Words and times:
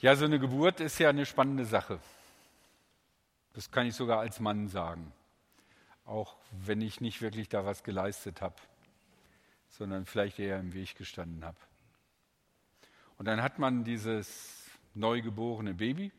Ja, 0.00 0.14
so 0.14 0.26
eine 0.26 0.38
Geburt 0.38 0.78
ist 0.78 1.00
ja 1.00 1.08
eine 1.08 1.26
spannende 1.26 1.64
Sache. 1.64 1.98
Das 3.54 3.68
kann 3.72 3.84
ich 3.84 3.96
sogar 3.96 4.20
als 4.20 4.38
Mann 4.38 4.68
sagen. 4.68 5.12
Auch 6.04 6.36
wenn 6.52 6.80
ich 6.80 7.00
nicht 7.00 7.20
wirklich 7.20 7.48
da 7.48 7.64
was 7.64 7.82
geleistet 7.82 8.40
habe, 8.40 8.54
sondern 9.70 10.06
vielleicht 10.06 10.38
eher 10.38 10.60
im 10.60 10.72
Weg 10.72 10.94
gestanden 10.94 11.44
habe. 11.44 11.56
Und 13.16 13.26
dann 13.26 13.42
hat 13.42 13.58
man 13.58 13.82
dieses 13.82 14.70
neugeborene 14.94 15.74
Baby 15.74 16.12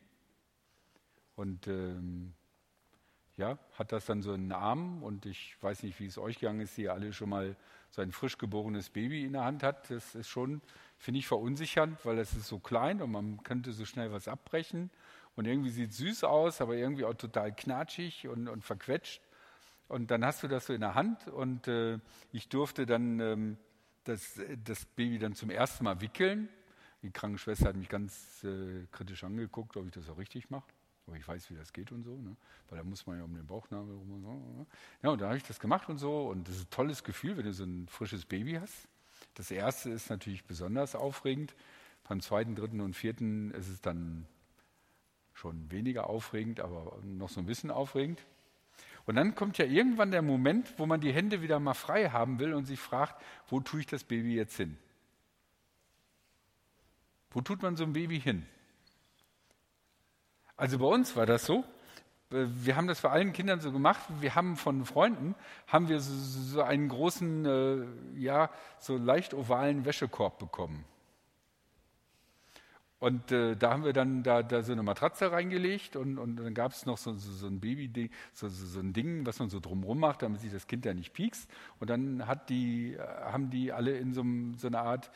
und 1.36 1.66
ähm, 1.66 2.34
ja, 3.38 3.58
hat 3.78 3.92
das 3.92 4.04
dann 4.04 4.20
so 4.20 4.34
in 4.34 4.42
den 4.42 4.52
Armen 4.52 5.02
und 5.02 5.24
ich 5.24 5.56
weiß 5.62 5.84
nicht, 5.84 5.98
wie 6.00 6.06
es 6.06 6.18
euch 6.18 6.38
gegangen 6.38 6.60
ist, 6.60 6.76
die 6.76 6.82
ihr 6.82 6.92
alle 6.92 7.14
schon 7.14 7.30
mal 7.30 7.56
so 7.88 8.02
ein 8.02 8.12
frisch 8.12 8.36
geborenes 8.36 8.90
Baby 8.90 9.24
in 9.24 9.32
der 9.32 9.44
Hand 9.44 9.62
hat. 9.62 9.90
Das 9.90 10.14
ist 10.14 10.28
schon, 10.28 10.60
finde 11.00 11.18
ich, 11.18 11.26
verunsichernd, 11.26 12.04
weil 12.04 12.18
es 12.18 12.34
ist 12.34 12.46
so 12.46 12.58
klein 12.58 13.00
und 13.00 13.10
man 13.10 13.42
könnte 13.42 13.72
so 13.72 13.86
schnell 13.86 14.12
was 14.12 14.28
abbrechen 14.28 14.90
und 15.34 15.46
irgendwie 15.46 15.70
sieht 15.70 15.90
es 15.90 15.96
süß 15.96 16.24
aus, 16.24 16.60
aber 16.60 16.76
irgendwie 16.76 17.06
auch 17.06 17.14
total 17.14 17.54
knatschig 17.54 18.28
und, 18.28 18.48
und 18.48 18.62
verquetscht. 18.62 19.22
Und 19.88 20.10
dann 20.10 20.24
hast 20.24 20.42
du 20.42 20.48
das 20.48 20.66
so 20.66 20.74
in 20.74 20.82
der 20.82 20.94
Hand 20.94 21.26
und 21.26 21.66
äh, 21.66 21.98
ich 22.32 22.48
durfte 22.50 22.84
dann 22.84 23.18
ähm, 23.18 23.56
das, 24.04 24.38
das 24.62 24.84
Baby 24.84 25.18
dann 25.18 25.34
zum 25.34 25.48
ersten 25.48 25.84
Mal 25.84 26.02
wickeln. 26.02 26.50
Die 27.02 27.10
Krankenschwester 27.10 27.70
hat 27.70 27.76
mich 27.76 27.88
ganz 27.88 28.44
äh, 28.44 28.86
kritisch 28.92 29.24
angeguckt, 29.24 29.78
ob 29.78 29.86
ich 29.86 29.92
das 29.92 30.08
auch 30.10 30.18
richtig 30.18 30.50
mache. 30.50 30.68
Aber 31.06 31.16
ich 31.16 31.26
weiß, 31.26 31.50
wie 31.50 31.54
das 31.54 31.72
geht 31.72 31.90
und 31.92 32.04
so, 32.04 32.14
ne? 32.18 32.36
weil 32.68 32.78
da 32.78 32.84
muss 32.84 33.06
man 33.06 33.16
ja 33.16 33.24
um 33.24 33.34
den 33.34 33.46
Bauchnabel 33.46 33.94
rum 33.94 34.12
und 34.12 34.22
so. 34.22 34.32
Ne? 34.58 34.66
Ja, 35.02 35.10
und 35.10 35.20
da 35.20 35.28
habe 35.28 35.38
ich 35.38 35.44
das 35.44 35.58
gemacht 35.58 35.88
und 35.88 35.96
so. 35.96 36.28
Und 36.28 36.46
das 36.46 36.56
ist 36.56 36.66
ein 36.66 36.70
tolles 36.70 37.02
Gefühl, 37.02 37.38
wenn 37.38 37.46
du 37.46 37.52
so 37.54 37.64
ein 37.64 37.88
frisches 37.88 38.26
Baby 38.26 38.58
hast. 38.60 38.86
Das 39.34 39.50
erste 39.50 39.90
ist 39.90 40.10
natürlich 40.10 40.44
besonders 40.44 40.94
aufregend. 40.94 41.54
Beim 42.08 42.20
zweiten, 42.20 42.56
dritten 42.56 42.80
und 42.80 42.94
vierten 42.94 43.52
ist 43.52 43.68
es 43.68 43.80
dann 43.80 44.26
schon 45.32 45.70
weniger 45.70 46.08
aufregend, 46.08 46.60
aber 46.60 46.98
noch 47.02 47.28
so 47.28 47.40
ein 47.40 47.46
bisschen 47.46 47.70
aufregend. 47.70 48.20
Und 49.06 49.16
dann 49.16 49.34
kommt 49.34 49.58
ja 49.58 49.64
irgendwann 49.64 50.10
der 50.10 50.22
Moment, 50.22 50.74
wo 50.78 50.86
man 50.86 51.00
die 51.00 51.12
Hände 51.12 51.40
wieder 51.42 51.58
mal 51.58 51.74
frei 51.74 52.10
haben 52.10 52.38
will 52.38 52.52
und 52.52 52.66
sich 52.66 52.78
fragt, 52.78 53.22
wo 53.48 53.60
tue 53.60 53.80
ich 53.80 53.86
das 53.86 54.04
Baby 54.04 54.34
jetzt 54.34 54.56
hin? 54.56 54.76
Wo 57.30 57.40
tut 57.40 57.62
man 57.62 57.76
so 57.76 57.84
ein 57.84 57.92
Baby 57.92 58.20
hin? 58.20 58.46
Also 60.56 60.78
bei 60.78 60.86
uns 60.86 61.16
war 61.16 61.26
das 61.26 61.46
so. 61.46 61.64
Wir 62.30 62.76
haben 62.76 62.86
das 62.86 63.00
bei 63.00 63.10
allen 63.10 63.32
Kindern 63.32 63.60
so 63.60 63.72
gemacht. 63.72 64.00
Wir 64.20 64.36
haben 64.36 64.56
von 64.56 64.84
Freunden 64.84 65.34
haben 65.66 65.88
wir 65.88 66.00
so, 66.00 66.12
so 66.14 66.62
einen 66.62 66.88
großen, 66.88 67.44
äh, 67.44 68.20
ja, 68.20 68.50
so 68.78 68.96
leicht 68.96 69.34
ovalen 69.34 69.84
Wäschekorb 69.84 70.38
bekommen. 70.38 70.84
Und 73.00 73.32
äh, 73.32 73.56
da 73.56 73.70
haben 73.72 73.84
wir 73.84 73.94
dann 73.94 74.22
da, 74.22 74.42
da, 74.42 74.62
so 74.62 74.72
eine 74.72 74.82
Matratze 74.82 75.32
reingelegt 75.32 75.96
und, 75.96 76.18
und 76.18 76.36
dann 76.36 76.52
gab 76.54 76.72
es 76.72 76.84
noch 76.86 76.98
so, 76.98 77.14
so, 77.14 77.32
so 77.32 77.46
ein 77.46 77.58
Baby, 77.58 78.10
so, 78.34 78.46
ein 78.78 78.92
Ding, 78.92 79.26
was 79.26 79.38
man 79.38 79.48
so 79.48 79.58
drumrum 79.58 79.98
macht, 79.98 80.22
damit 80.22 80.42
sich 80.42 80.52
das 80.52 80.66
Kind 80.66 80.84
ja 80.84 80.94
nicht 80.94 81.14
piekst. 81.14 81.50
Und 81.80 81.90
dann 81.90 82.22
die, 82.48 82.94
äh, 82.94 82.98
haben 83.00 83.50
die 83.50 83.72
alle 83.72 83.96
in 83.96 84.12
so, 84.12 84.22
so 84.56 84.66
einer 84.68 84.82
Art, 84.82 85.10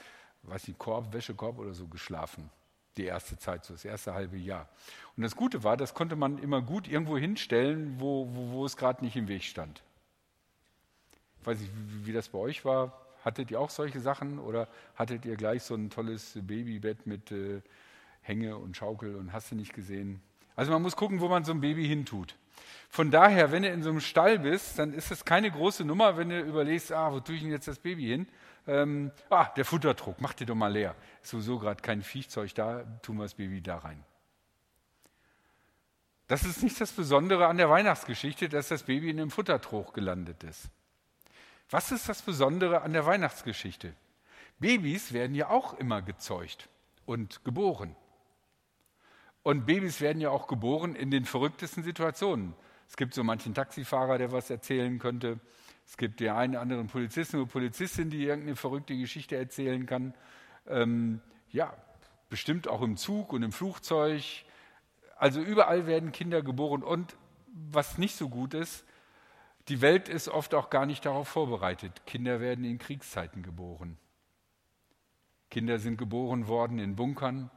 weiß 0.45 0.67
nicht, 0.67 0.79
Korb, 0.79 1.13
Wäschekorb 1.13 1.59
oder 1.59 1.75
so 1.75 1.87
geschlafen. 1.87 2.51
Die 2.97 3.05
erste 3.05 3.39
Zeit, 3.39 3.65
so 3.65 3.75
das 3.75 3.85
erste 3.85 4.15
halbe 4.15 4.37
Jahr. 4.37 4.69
Und 5.17 5.23
das 5.23 5.37
Gute 5.37 5.65
war, 5.65 5.77
das 5.77 5.95
konnte 5.95 6.17
man 6.17 6.39
immer 6.39 6.63
gut 6.63 6.89
irgendwo 6.89 7.19
hinstellen, 7.19 7.97
wo, 7.99 8.29
wo, 8.33 8.53
wo 8.53 8.65
es 8.65 8.77
gerade 8.77 9.05
nicht 9.05 9.17
im 9.17 9.29
Weg 9.29 9.45
stand. 9.45 9.83
Ich 11.41 11.47
weiß 11.47 11.59
nicht, 11.59 11.73
wie, 11.75 12.07
wie 12.07 12.13
das 12.13 12.29
bei 12.29 12.39
euch 12.39 12.65
war. 12.65 13.01
Hattet 13.25 13.51
ihr 13.51 13.59
auch 13.59 13.71
solche 13.71 14.01
Sachen 14.01 14.39
oder 14.39 14.69
hattet 14.97 15.25
ihr 15.25 15.37
gleich 15.37 15.63
so 15.63 15.75
ein 15.75 15.91
tolles 15.91 16.39
Babybett 16.41 17.07
mit 17.07 17.33
äh, 17.33 17.63
Hänge 18.21 18.57
und 18.57 18.77
Schaukel 18.77 19.17
und 19.17 19.33
hast 19.33 19.51
du 19.51 19.55
nicht 19.55 19.73
gesehen? 19.73 20.21
Also 20.57 20.73
man 20.73 20.83
muss 20.83 20.97
gucken, 20.97 21.21
wo 21.21 21.29
man 21.29 21.45
so 21.45 21.53
ein 21.53 21.61
Baby 21.61 21.87
hintut. 21.87 22.37
Von 22.89 23.11
daher, 23.11 23.51
wenn 23.51 23.63
du 23.63 23.71
in 23.71 23.83
so 23.83 23.91
einem 23.91 24.01
Stall 24.01 24.39
bist, 24.39 24.79
dann 24.79 24.93
ist 24.93 25.11
es 25.11 25.25
keine 25.25 25.51
große 25.51 25.85
Nummer, 25.85 26.17
wenn 26.17 26.29
du 26.29 26.41
überlegst, 26.41 26.93
ah, 26.93 27.13
wo 27.13 27.21
tue 27.21 27.35
ich 27.35 27.43
denn 27.43 27.51
jetzt 27.51 27.67
das 27.67 27.79
Baby 27.79 28.07
hin? 28.07 28.29
Ähm, 28.67 29.13
ah, 29.31 29.47
der 29.57 29.65
Futterdruck, 29.65 30.21
mach 30.21 30.33
dir 30.33 30.47
doch 30.47 30.55
mal 30.55 30.73
leer. 30.73 30.95
Ist 31.23 31.31
sowieso 31.31 31.59
gerade 31.59 31.83
kein 31.83 32.03
Viechzeug 32.03 32.55
da, 32.55 32.85
tun 33.03 33.17
wir 33.17 33.25
das 33.25 33.35
Baby 33.35 33.61
da 33.61 33.79
rein. 33.79 34.03
Das 36.27 36.45
ist 36.45 36.63
nicht 36.63 36.81
das 36.81 36.93
Besondere 36.93 37.47
an 37.47 37.59
der 37.59 37.69
Weihnachtsgeschichte, 37.69 38.49
dass 38.49 38.69
das 38.69 38.85
Baby 38.85 39.11
in 39.11 39.19
dem 39.19 39.31
Futtertrog 39.31 39.93
gelandet 39.93 40.43
ist. 40.43 40.71
Was 41.69 41.93
ist 41.93 42.09
das 42.09 42.23
Besondere 42.23 42.81
an 42.83 42.95
der 42.95 43.05
Weihnachtsgeschichte? 43.05 43.95
Babys 44.59 45.13
werden 45.13 45.35
ja 45.35 45.51
auch 45.51 45.75
immer 45.75 46.01
gezeugt 46.01 46.69
und 47.05 47.45
geboren. 47.45 47.95
Und 49.43 49.67
Babys 49.67 50.01
werden 50.01 50.23
ja 50.23 50.31
auch 50.31 50.47
geboren 50.47 50.95
in 50.95 51.11
den 51.11 51.27
verrücktesten 51.27 51.83
Situationen. 51.83 52.55
Es 52.89 52.97
gibt 52.97 53.13
so 53.13 53.23
manchen 53.23 53.53
Taxifahrer, 53.53 54.17
der 54.17 54.33
was 54.33 54.49
erzählen 54.49 54.99
könnte. 54.99 55.39
Es 55.87 55.97
gibt 55.97 56.21
den 56.21 56.31
einen 56.31 56.55
oder 56.55 56.63
anderen 56.63 56.87
Polizisten 56.87 57.37
oder 57.37 57.51
Polizistin, 57.51 58.11
die 58.11 58.25
irgendeine 58.25 58.57
verrückte 58.57 58.97
Geschichte 58.97 59.37
erzählen 59.37 59.87
kann. 59.87 60.15
Ähm, 60.67 61.21
ja, 61.51 61.75
bestimmt 62.29 62.69
auch 62.69 62.83
im 62.83 62.97
Zug 62.97 63.33
und 63.33 63.43
im 63.43 63.53
Flugzeug. 63.53 64.23
Also 65.17 65.41
überall 65.41 65.87
werden 65.87 66.13
Kinder 66.13 66.43
geboren. 66.43 66.83
Und 66.83 67.17
was 67.47 67.99
nicht 67.99 68.17
so 68.17 68.29
gut 68.29 68.55
ist, 68.55 68.85
die 69.69 69.81
Welt 69.81 70.09
ist 70.09 70.29
oft 70.29 70.55
auch 70.55 70.69
gar 70.69 70.87
nicht 70.87 71.07
darauf 71.07 71.29
vorbereitet. 71.29 72.05
Kinder 72.07 72.41
werden 72.41 72.65
in 72.65 72.79
Kriegszeiten 72.79 73.43
geboren. 73.43 73.97
Kinder 75.51 75.79
sind 75.79 75.97
geboren 75.97 76.49
worden 76.49 76.79
in 76.79 76.97
Bunkern. 76.97 77.51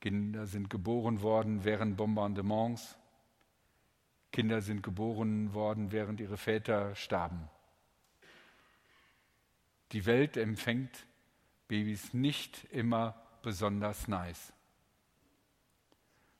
Kinder 0.00 0.46
sind 0.46 0.70
geboren 0.70 1.22
worden 1.22 1.64
während 1.64 1.96
Bombardements. 1.96 2.96
Kinder 4.34 4.62
sind 4.62 4.82
geboren 4.82 5.54
worden, 5.54 5.92
während 5.92 6.18
ihre 6.18 6.36
Väter 6.36 6.96
starben. 6.96 7.48
Die 9.92 10.06
Welt 10.06 10.36
empfängt 10.36 11.06
Babys 11.68 12.12
nicht 12.12 12.64
immer 12.72 13.14
besonders 13.42 14.08
nice. 14.08 14.52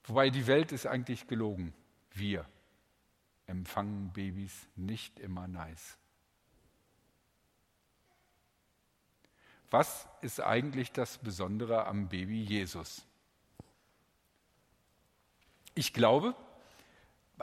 Wobei 0.03 0.31
die 0.31 0.49
Welt 0.49 0.73
ist 0.73 0.87
eigentlich 0.87 1.29
gelogen. 1.29 1.73
Wir 2.11 2.45
empfangen 3.47 4.13
Babys 4.13 4.67
nicht 4.75 5.21
immer 5.21 5.47
nice. 5.47 5.97
Was 9.71 10.09
ist 10.21 10.41
eigentlich 10.41 10.91
das 10.91 11.19
Besondere 11.19 11.87
am 11.87 12.09
Baby 12.09 12.43
Jesus? 12.43 13.07
Ich 15.77 15.93
glaube, 15.93 16.35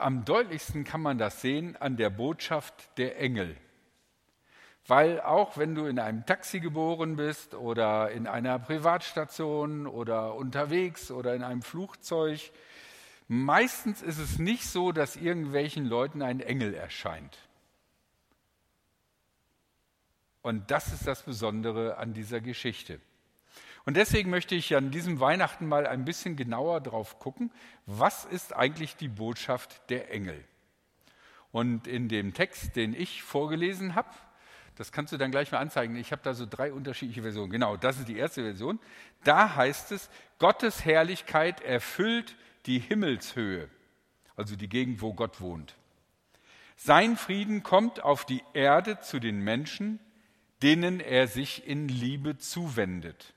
am 0.02 0.24
deutlichsten 0.24 0.84
kann 0.84 1.00
man 1.00 1.18
das 1.18 1.40
sehen 1.40 1.76
an 1.76 1.96
der 1.96 2.10
Botschaft 2.10 2.98
der 2.98 3.18
Engel. 3.18 3.56
Weil 4.86 5.20
auch 5.20 5.56
wenn 5.56 5.74
du 5.74 5.86
in 5.86 5.98
einem 5.98 6.26
Taxi 6.26 6.58
geboren 6.58 7.16
bist 7.16 7.54
oder 7.54 8.10
in 8.10 8.26
einer 8.26 8.58
Privatstation 8.58 9.86
oder 9.86 10.34
unterwegs 10.34 11.10
oder 11.12 11.34
in 11.34 11.44
einem 11.44 11.62
Flugzeug, 11.62 12.50
meistens 13.28 14.02
ist 14.02 14.18
es 14.18 14.38
nicht 14.38 14.66
so, 14.66 14.90
dass 14.90 15.16
irgendwelchen 15.16 15.86
Leuten 15.86 16.20
ein 16.20 16.40
Engel 16.40 16.74
erscheint. 16.74 17.38
Und 20.42 20.72
das 20.72 20.92
ist 20.92 21.06
das 21.06 21.22
Besondere 21.22 21.96
an 21.98 22.12
dieser 22.12 22.40
Geschichte. 22.40 23.00
Und 23.84 23.96
deswegen 23.96 24.30
möchte 24.30 24.54
ich 24.54 24.76
an 24.76 24.90
diesem 24.90 25.18
Weihnachten 25.18 25.66
mal 25.66 25.86
ein 25.86 26.04
bisschen 26.04 26.36
genauer 26.36 26.80
drauf 26.80 27.18
gucken, 27.18 27.50
was 27.86 28.24
ist 28.24 28.54
eigentlich 28.54 28.96
die 28.96 29.08
Botschaft 29.08 29.90
der 29.90 30.12
Engel? 30.12 30.44
Und 31.50 31.86
in 31.86 32.08
dem 32.08 32.32
Text, 32.32 32.76
den 32.76 32.94
ich 32.94 33.22
vorgelesen 33.22 33.94
habe, 33.94 34.08
das 34.76 34.90
kannst 34.90 35.12
du 35.12 35.18
dann 35.18 35.30
gleich 35.30 35.52
mal 35.52 35.58
anzeigen. 35.58 35.96
Ich 35.96 36.12
habe 36.12 36.22
da 36.22 36.32
so 36.32 36.46
drei 36.46 36.72
unterschiedliche 36.72 37.22
Versionen. 37.22 37.50
Genau, 37.50 37.76
das 37.76 37.98
ist 37.98 38.08
die 38.08 38.16
erste 38.16 38.42
Version. 38.42 38.78
Da 39.22 39.54
heißt 39.54 39.92
es, 39.92 40.08
Gottes 40.38 40.84
Herrlichkeit 40.84 41.60
erfüllt 41.60 42.36
die 42.66 42.78
Himmelshöhe, 42.78 43.68
also 44.34 44.56
die 44.56 44.68
Gegend, 44.68 45.02
wo 45.02 45.12
Gott 45.12 45.40
wohnt. 45.40 45.74
Sein 46.76 47.16
Frieden 47.16 47.62
kommt 47.62 48.02
auf 48.02 48.24
die 48.24 48.42
Erde 48.54 48.98
zu 49.00 49.20
den 49.20 49.40
Menschen, 49.40 50.00
denen 50.62 51.00
er 51.00 51.26
sich 51.26 51.66
in 51.66 51.88
Liebe 51.88 52.38
zuwendet. 52.38 53.34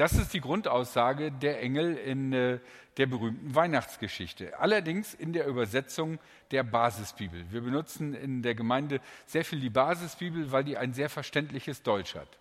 Das 0.00 0.14
ist 0.14 0.32
die 0.32 0.40
Grundaussage 0.40 1.30
der 1.30 1.60
Engel 1.60 1.94
in 1.94 2.32
äh, 2.32 2.58
der 2.96 3.04
berühmten 3.04 3.54
Weihnachtsgeschichte. 3.54 4.58
Allerdings 4.58 5.12
in 5.12 5.34
der 5.34 5.46
Übersetzung 5.46 6.18
der 6.52 6.62
Basisbibel. 6.62 7.44
Wir 7.50 7.60
benutzen 7.60 8.14
in 8.14 8.40
der 8.40 8.54
Gemeinde 8.54 9.02
sehr 9.26 9.44
viel 9.44 9.60
die 9.60 9.68
Basisbibel, 9.68 10.52
weil 10.52 10.64
die 10.64 10.78
ein 10.78 10.94
sehr 10.94 11.10
verständliches 11.10 11.82
Deutsch 11.82 12.14
hat. 12.14 12.38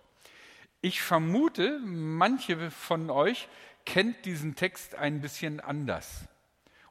Ich 0.80 1.02
vermute, 1.02 1.82
manche 1.84 2.72
von 2.72 3.10
euch 3.10 3.50
kennt 3.86 4.24
diesen 4.24 4.56
Text 4.56 4.96
ein 4.96 5.20
bisschen 5.20 5.60
anders. 5.60 6.30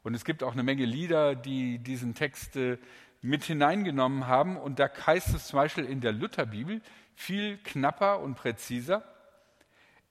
Und 0.02 0.12
es 0.12 0.26
gibt 0.26 0.42
auch 0.42 0.52
eine 0.52 0.64
Menge 0.64 0.84
Lieder, 0.84 1.34
die 1.34 1.78
diesen 1.78 2.14
Text 2.14 2.56
äh, 2.56 2.76
mit 3.22 3.42
hineingenommen 3.42 4.26
haben. 4.26 4.58
Und 4.58 4.78
da 4.78 4.90
heißt 5.06 5.34
es 5.34 5.46
zum 5.46 5.60
Beispiel 5.60 5.86
in 5.86 6.02
der 6.02 6.12
Lutherbibel 6.12 6.82
viel 7.14 7.56
knapper 7.56 8.20
und 8.20 8.34
präziser. 8.34 9.02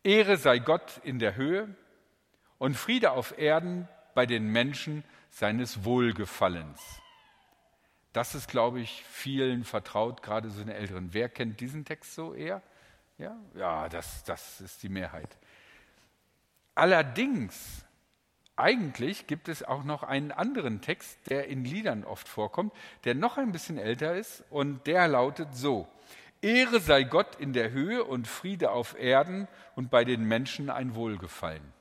Ehre 0.07 0.37
sei 0.37 0.59
Gott 0.59 1.01
in 1.03 1.19
der 1.19 1.35
Höhe 1.35 1.67
und 2.59 2.77
Friede 2.77 3.11
auf 3.11 3.37
Erden 3.37 3.89
bei 4.15 4.25
den 4.25 4.47
Menschen 4.47 5.03
seines 5.31 5.83
Wohlgefallens. 5.83 6.81
Das 8.13 8.33
ist, 8.33 8.47
glaube 8.47 8.79
ich, 8.79 9.03
vielen 9.03 9.65
vertraut, 9.65 10.23
gerade 10.23 10.49
so 10.49 10.61
eine 10.61 10.75
Älteren. 10.75 11.09
Wer 11.11 11.27
kennt 11.27 11.59
diesen 11.59 11.83
Text 11.83 12.15
so 12.15 12.33
eher? 12.33 12.61
Ja, 13.17 13.35
ja 13.53 13.89
das, 13.89 14.23
das 14.23 14.61
ist 14.61 14.81
die 14.81 14.87
Mehrheit. 14.87 15.37
Allerdings, 16.73 17.83
eigentlich 18.55 19.27
gibt 19.27 19.49
es 19.49 19.61
auch 19.61 19.83
noch 19.83 20.03
einen 20.03 20.31
anderen 20.31 20.79
Text, 20.79 21.19
der 21.29 21.49
in 21.49 21.65
Liedern 21.65 22.05
oft 22.05 22.29
vorkommt, 22.29 22.71
der 23.03 23.13
noch 23.13 23.37
ein 23.37 23.51
bisschen 23.51 23.77
älter 23.77 24.15
ist 24.15 24.45
und 24.51 24.87
der 24.87 25.09
lautet 25.09 25.53
so. 25.53 25.85
Ehre 26.41 26.79
sei 26.79 27.03
Gott 27.03 27.35
in 27.35 27.53
der 27.53 27.71
Höhe 27.71 28.03
und 28.03 28.27
Friede 28.27 28.71
auf 28.71 28.97
Erden 28.97 29.47
und 29.75 29.89
bei 29.89 30.03
den 30.03 30.23
Menschen 30.23 30.69
ein 30.69 30.95
Wohlgefallen. 30.95 31.73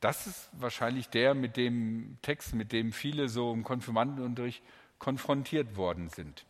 Das 0.00 0.26
ist 0.26 0.48
wahrscheinlich 0.52 1.08
der 1.08 1.34
mit 1.34 1.56
dem 1.56 2.18
Text, 2.22 2.54
mit 2.54 2.72
dem 2.72 2.92
viele 2.92 3.28
so 3.28 3.52
im 3.52 3.64
Konfirmandenunterricht 3.64 4.62
konfrontiert 4.98 5.76
worden 5.76 6.08
sind. 6.08 6.44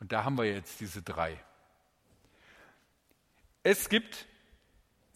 Und 0.00 0.12
da 0.12 0.24
haben 0.24 0.36
wir 0.36 0.44
jetzt 0.44 0.80
diese 0.80 1.02
drei. 1.02 1.38
Es 3.62 3.88
gibt 3.88 4.26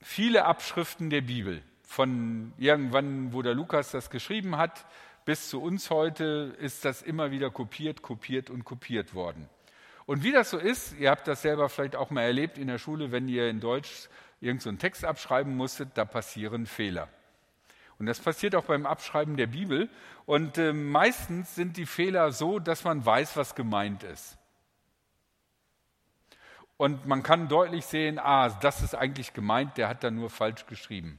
viele 0.01 0.45
Abschriften 0.45 1.11
der 1.11 1.23
Bibel, 1.23 1.63
von 1.83 2.53
irgendwann, 2.59 3.33
wo 3.33 3.43
der 3.43 3.55
Lukas 3.55 3.91
das 3.91 4.11
geschrieben 4.11 4.57
hat, 4.57 4.87
bis 5.25 5.49
zu 5.49 5.61
uns 5.61 5.91
heute 5.91 6.57
ist 6.61 6.85
das 6.85 7.03
immer 7.03 7.31
wieder 7.31 7.51
kopiert, 7.51 8.03
kopiert 8.03 8.49
und 8.49 8.65
kopiert 8.65 9.15
worden. 9.15 9.49
Und 10.07 10.23
wie 10.23 10.33
das 10.33 10.51
so 10.51 10.59
ist, 10.59 10.97
ihr 10.99 11.11
habt 11.11 11.27
das 11.27 11.43
selber 11.43 11.69
vielleicht 11.69 11.97
auch 11.97 12.11
mal 12.11 12.23
erlebt 12.23 12.59
in 12.59 12.69
der 12.69 12.79
Schule, 12.79 13.11
wenn 13.11 13.29
ihr 13.29 13.51
in 13.51 13.61
Deutsch 13.61 14.09
irgendeinen 14.41 14.77
so 14.77 14.81
Text 14.81 15.05
abschreiben 15.05 15.57
musstet, 15.57 15.91
da 15.95 16.05
passieren 16.05 16.67
Fehler. 16.67 17.09
Und 17.99 18.07
das 18.07 18.21
passiert 18.21 18.55
auch 18.55 18.65
beim 18.65 18.87
Abschreiben 18.87 19.37
der 19.37 19.47
Bibel. 19.49 19.89
Und 20.27 20.59
äh, 20.59 20.73
meistens 20.73 21.55
sind 21.55 21.77
die 21.77 21.87
Fehler 21.87 22.31
so, 22.31 22.59
dass 22.59 22.85
man 22.85 23.05
weiß, 23.05 23.37
was 23.37 23.55
gemeint 23.55 24.03
ist. 24.03 24.39
Und 26.77 27.07
man 27.07 27.23
kann 27.23 27.49
deutlich 27.49 27.87
sehen, 27.87 28.19
ah, 28.19 28.51
das 28.51 28.83
ist 28.83 28.95
eigentlich 28.95 29.33
gemeint, 29.33 29.79
der 29.79 29.89
hat 29.89 30.05
da 30.05 30.11
nur 30.11 30.29
falsch 30.29 30.67
geschrieben. 30.67 31.19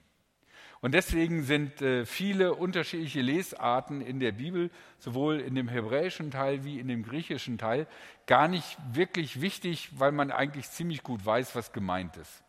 Und 0.81 0.93
deswegen 0.93 1.43
sind 1.43 1.81
äh, 1.81 2.05
viele 2.05 2.53
unterschiedliche 2.53 3.21
Lesarten 3.21 4.01
in 4.01 4.19
der 4.19 4.31
Bibel, 4.31 4.69
sowohl 4.99 5.39
in 5.39 5.55
dem 5.55 5.67
hebräischen 5.67 6.29
Teil 6.29 6.63
wie 6.63 6.79
in 6.79 6.87
dem 6.87 7.03
griechischen 7.03 7.57
Teil, 7.57 7.87
gar 8.27 8.47
nicht 8.47 8.77
wirklich 8.91 9.41
wichtig, 9.41 9.89
weil 9.97 10.11
man 10.11 10.31
eigentlich 10.31 10.69
ziemlich 10.69 11.01
gut 11.01 11.25
weiß, 11.25 11.55
was 11.55 11.73
gemeint 11.73 12.15
ist. 12.17 12.43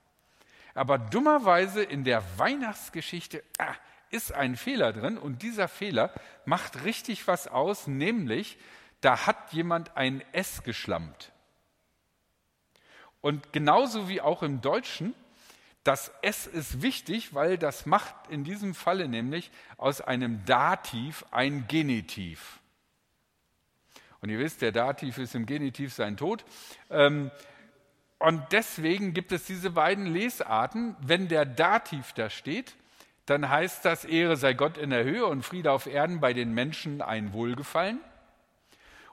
Aber 0.75 0.99
dummerweise 0.99 1.83
in 1.83 2.05
der 2.05 2.23
Weihnachtsgeschichte 2.37 3.43
ah, 3.59 3.75
ist 4.11 4.33
ein 4.33 4.57
Fehler 4.57 4.93
drin 4.93 5.17
und 5.17 5.43
dieser 5.43 5.69
Fehler 5.69 6.13
macht 6.45 6.85
richtig 6.85 7.27
was 7.27 7.49
aus, 7.49 7.87
nämlich 7.87 8.59
da 9.01 9.27
hat 9.27 9.53
jemand 9.53 9.97
ein 9.97 10.23
S 10.33 10.63
geschlammt. 10.63 11.33
Und 13.21 13.53
genauso 13.53 14.09
wie 14.09 14.21
auch 14.21 14.43
im 14.43 14.61
Deutschen 14.61 15.15
das 15.85 16.13
S 16.23 16.47
ist 16.47 16.83
wichtig, 16.83 17.35
weil 17.35 17.57
das 17.57 17.87
macht 17.87 18.15
in 18.29 18.45
diesem 18.45 18.75
Falle 18.75 19.09
nämlich 19.09 19.51
aus 19.77 20.01
einem 20.01 20.45
Dativ 20.45 21.25
ein 21.31 21.67
Genitiv. 21.69 22.61
Und 24.21 24.31
ihr 24.31 24.39
wisst, 24.39 24.63
der 24.63 24.73
Dativ 24.73 25.19
ist 25.19 25.35
im 25.35 25.47
Genitiv 25.47 25.95
sein 25.95 26.17
Tod. 26.17 26.45
Ähm, 26.91 27.31
und 28.19 28.43
deswegen 28.51 29.15
gibt 29.15 29.31
es 29.31 29.45
diese 29.45 29.71
beiden 29.71 30.07
Lesarten. 30.07 30.97
Wenn 31.01 31.29
der 31.29 31.45
Dativ 31.45 32.13
da 32.15 32.29
steht, 32.29 32.75
dann 33.27 33.49
heißt 33.49 33.85
das, 33.85 34.05
Ehre 34.05 34.37
sei 34.37 34.55
Gott 34.55 34.77
in 34.77 34.91
der 34.91 35.05
Höhe 35.05 35.27
und 35.27 35.45
Friede 35.45 35.71
auf 35.71 35.87
Erden 35.87 36.21
bei 36.21 36.33
den 36.33 36.53
Menschen 36.53 37.01
ein 37.01 37.33
Wohlgefallen. 37.33 38.01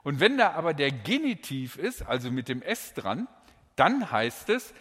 Und 0.02 0.20
wenn 0.20 0.38
da 0.38 0.52
aber 0.52 0.74
der 0.74 0.90
Genitiv 0.90 1.76
ist, 1.76 2.02
also 2.02 2.30
mit 2.30 2.48
dem 2.48 2.62
S 2.62 2.94
dran, 2.94 3.28
dann 3.76 4.10
heißt 4.10 4.48
es, 4.50 4.72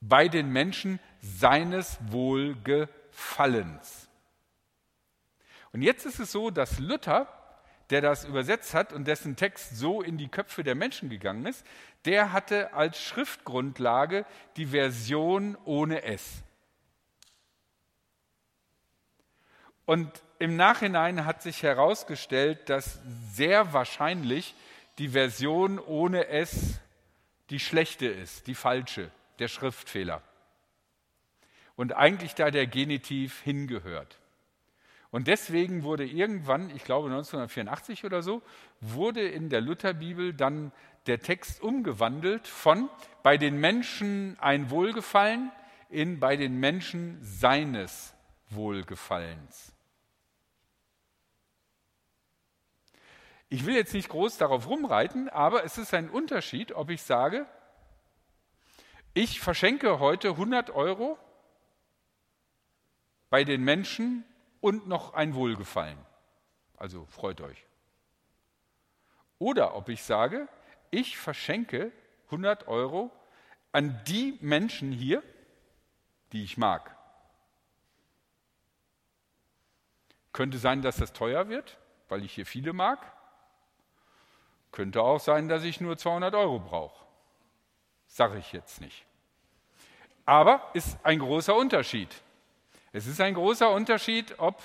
bei 0.00 0.28
den 0.28 0.50
Menschen 0.50 0.98
seines 1.20 1.98
Wohlgefallens. 2.08 4.08
Und 5.72 5.82
jetzt 5.82 6.06
ist 6.06 6.18
es 6.18 6.32
so, 6.32 6.50
dass 6.50 6.78
Luther, 6.78 7.28
der 7.90 8.00
das 8.00 8.24
übersetzt 8.24 8.74
hat 8.74 8.92
und 8.92 9.06
dessen 9.06 9.36
Text 9.36 9.76
so 9.76 10.02
in 10.02 10.16
die 10.16 10.28
Köpfe 10.28 10.64
der 10.64 10.74
Menschen 10.74 11.10
gegangen 11.10 11.46
ist, 11.46 11.64
der 12.04 12.32
hatte 12.32 12.72
als 12.72 13.00
Schriftgrundlage 13.00 14.24
die 14.56 14.66
Version 14.66 15.56
ohne 15.64 16.02
S. 16.02 16.42
Und 19.84 20.10
im 20.38 20.56
Nachhinein 20.56 21.26
hat 21.26 21.42
sich 21.42 21.62
herausgestellt, 21.62 22.68
dass 22.68 23.00
sehr 23.32 23.72
wahrscheinlich 23.72 24.54
die 24.98 25.08
Version 25.08 25.78
ohne 25.78 26.28
S 26.28 26.80
die 27.50 27.58
schlechte 27.58 28.06
ist, 28.06 28.46
die 28.46 28.54
falsche, 28.54 29.10
der 29.40 29.48
Schriftfehler 29.48 30.22
und 31.76 31.96
eigentlich 31.96 32.34
da 32.34 32.50
der 32.50 32.66
Genitiv 32.66 33.40
hingehört. 33.40 34.18
Und 35.10 35.26
deswegen 35.26 35.82
wurde 35.82 36.04
irgendwann, 36.04 36.70
ich 36.76 36.84
glaube 36.84 37.08
1984 37.08 38.04
oder 38.04 38.22
so, 38.22 38.42
wurde 38.80 39.26
in 39.26 39.48
der 39.48 39.60
Lutherbibel 39.60 40.32
dann 40.32 40.72
der 41.06 41.20
Text 41.20 41.60
umgewandelt 41.62 42.46
von 42.46 42.88
bei 43.22 43.36
den 43.36 43.58
Menschen 43.58 44.36
ein 44.40 44.70
Wohlgefallen 44.70 45.50
in 45.88 46.20
bei 46.20 46.36
den 46.36 46.60
Menschen 46.60 47.18
seines 47.22 48.14
Wohlgefallens. 48.50 49.74
Ich 53.48 53.66
will 53.66 53.74
jetzt 53.74 53.94
nicht 53.94 54.08
groß 54.08 54.38
darauf 54.38 54.68
rumreiten, 54.68 55.28
aber 55.28 55.64
es 55.64 55.76
ist 55.76 55.92
ein 55.92 56.08
Unterschied, 56.08 56.70
ob 56.72 56.88
ich 56.88 57.02
sage, 57.02 57.46
ich 59.14 59.40
verschenke 59.40 59.98
heute 59.98 60.30
100 60.30 60.70
Euro 60.70 61.18
bei 63.28 63.44
den 63.44 63.62
Menschen 63.62 64.24
und 64.60 64.88
noch 64.88 65.14
ein 65.14 65.34
Wohlgefallen. 65.34 65.98
Also 66.76 67.06
freut 67.06 67.40
euch. 67.40 67.66
Oder 69.38 69.74
ob 69.74 69.88
ich 69.88 70.02
sage, 70.02 70.48
ich 70.90 71.16
verschenke 71.16 71.92
100 72.26 72.68
Euro 72.68 73.10
an 73.72 74.00
die 74.06 74.36
Menschen 74.40 74.92
hier, 74.92 75.22
die 76.32 76.44
ich 76.44 76.56
mag. 76.56 76.96
Könnte 80.32 80.58
sein, 80.58 80.82
dass 80.82 80.96
das 80.96 81.12
teuer 81.12 81.48
wird, 81.48 81.78
weil 82.08 82.24
ich 82.24 82.34
hier 82.34 82.46
viele 82.46 82.72
mag. 82.72 83.12
Könnte 84.72 85.02
auch 85.02 85.20
sein, 85.20 85.48
dass 85.48 85.64
ich 85.64 85.80
nur 85.80 85.96
200 85.96 86.34
Euro 86.34 86.60
brauche. 86.60 87.04
Sage 88.10 88.38
ich 88.38 88.52
jetzt 88.52 88.80
nicht. 88.80 89.06
Aber 90.26 90.68
ist 90.74 90.98
ein 91.04 91.20
großer 91.20 91.54
Unterschied. 91.54 92.08
Es 92.92 93.06
ist 93.06 93.20
ein 93.20 93.34
großer 93.34 93.70
Unterschied, 93.70 94.34
ob 94.38 94.60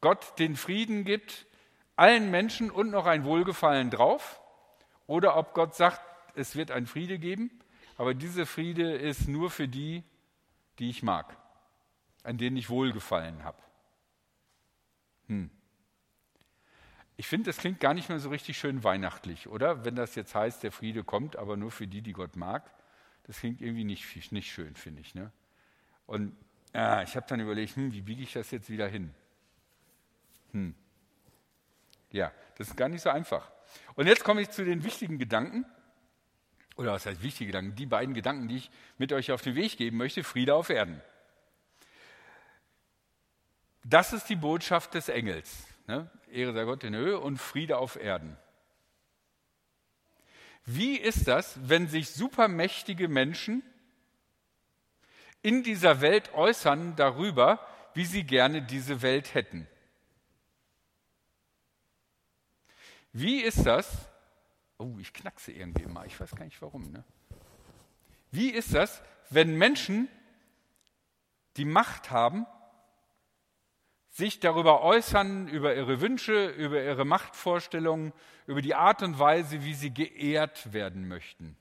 Gott 0.00 0.38
den 0.40 0.56
Frieden 0.56 1.04
gibt, 1.04 1.46
allen 1.94 2.32
Menschen 2.32 2.70
und 2.72 2.90
noch 2.90 3.06
ein 3.06 3.24
Wohlgefallen 3.24 3.90
drauf, 3.90 4.40
oder 5.06 5.36
ob 5.36 5.54
Gott 5.54 5.76
sagt, 5.76 6.00
es 6.34 6.56
wird 6.56 6.72
ein 6.72 6.86
Friede 6.86 7.20
geben, 7.20 7.50
aber 7.96 8.12
dieser 8.12 8.44
Friede 8.44 8.92
ist 8.92 9.28
nur 9.28 9.48
für 9.48 9.68
die, 9.68 10.02
die 10.80 10.90
ich 10.90 11.04
mag, 11.04 11.36
an 12.24 12.38
denen 12.38 12.56
ich 12.56 12.70
Wohlgefallen 12.70 13.44
habe. 13.44 13.62
Hm. 15.28 15.50
Ich 17.16 17.28
finde, 17.28 17.50
das 17.50 17.58
klingt 17.58 17.80
gar 17.80 17.94
nicht 17.94 18.08
mehr 18.08 18.18
so 18.18 18.30
richtig 18.30 18.58
schön 18.58 18.82
weihnachtlich, 18.84 19.48
oder? 19.48 19.84
Wenn 19.84 19.94
das 19.94 20.14
jetzt 20.14 20.34
heißt, 20.34 20.62
der 20.62 20.72
Friede 20.72 21.04
kommt, 21.04 21.36
aber 21.36 21.56
nur 21.56 21.70
für 21.70 21.86
die, 21.86 22.02
die 22.02 22.12
Gott 22.12 22.36
mag. 22.36 22.70
Das 23.24 23.38
klingt 23.38 23.60
irgendwie 23.60 23.84
nicht, 23.84 24.32
nicht 24.32 24.50
schön, 24.50 24.74
finde 24.74 25.02
ich. 25.02 25.14
Ne? 25.14 25.30
Und 26.06 26.36
ja, 26.74 27.02
ich 27.02 27.16
habe 27.16 27.26
dann 27.28 27.40
überlegt, 27.40 27.76
hm, 27.76 27.92
wie 27.92 28.00
biege 28.00 28.22
ich 28.22 28.32
das 28.32 28.50
jetzt 28.50 28.70
wieder 28.70 28.88
hin? 28.88 29.14
Hm. 30.52 30.74
Ja, 32.10 32.32
das 32.58 32.68
ist 32.68 32.76
gar 32.76 32.88
nicht 32.88 33.02
so 33.02 33.10
einfach. 33.10 33.50
Und 33.94 34.06
jetzt 34.06 34.24
komme 34.24 34.40
ich 34.42 34.50
zu 34.50 34.64
den 34.64 34.84
wichtigen 34.84 35.18
Gedanken. 35.18 35.64
Oder 36.76 36.92
was 36.92 37.06
heißt 37.06 37.22
wichtige 37.22 37.48
Gedanken? 37.48 37.74
Die 37.74 37.86
beiden 37.86 38.14
Gedanken, 38.14 38.48
die 38.48 38.56
ich 38.56 38.70
mit 38.98 39.12
euch 39.12 39.30
auf 39.32 39.42
den 39.42 39.54
Weg 39.54 39.76
geben 39.76 39.98
möchte. 39.98 40.24
Friede 40.24 40.54
auf 40.54 40.70
Erden. 40.70 41.00
Das 43.84 44.12
ist 44.12 44.28
die 44.28 44.36
Botschaft 44.36 44.94
des 44.94 45.08
Engels. 45.08 45.66
Ne? 45.92 46.10
Ehre 46.30 46.54
sei 46.54 46.64
Gott 46.64 46.84
in 46.84 46.94
Höhe 46.94 47.20
und 47.20 47.36
Friede 47.36 47.76
auf 47.76 47.96
Erden. 47.96 48.38
Wie 50.64 50.96
ist 50.96 51.28
das, 51.28 51.58
wenn 51.68 51.86
sich 51.86 52.10
supermächtige 52.10 53.08
Menschen 53.08 53.62
in 55.42 55.62
dieser 55.62 56.00
Welt 56.00 56.32
äußern 56.32 56.96
darüber, 56.96 57.60
wie 57.94 58.06
sie 58.06 58.24
gerne 58.24 58.62
diese 58.62 59.02
Welt 59.02 59.34
hätten. 59.34 59.66
Wie 63.12 63.42
ist 63.42 63.66
das? 63.66 64.08
Oh, 64.78 64.96
ich 64.98 65.12
knackse 65.12 65.52
irgendwie 65.52 65.82
immer, 65.82 66.06
ich 66.06 66.18
weiß 66.18 66.34
gar 66.34 66.44
nicht 66.44 66.62
warum. 66.62 66.90
Ne? 66.90 67.04
Wie 68.30 68.50
ist 68.50 68.72
das, 68.72 69.02
wenn 69.28 69.58
Menschen 69.58 70.08
die 71.56 71.66
Macht 71.66 72.10
haben, 72.10 72.46
sich 74.12 74.40
darüber 74.40 74.82
äußern, 74.82 75.48
über 75.48 75.74
ihre 75.74 76.02
Wünsche, 76.02 76.48
über 76.48 76.82
ihre 76.82 77.06
Machtvorstellungen, 77.06 78.12
über 78.46 78.60
die 78.60 78.74
Art 78.74 79.02
und 79.02 79.18
Weise, 79.18 79.64
wie 79.64 79.72
sie 79.72 79.92
geehrt 79.92 80.74
werden 80.74 81.08
möchten. 81.08 81.56